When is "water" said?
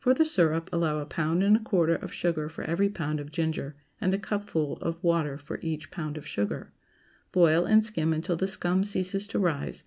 5.04-5.38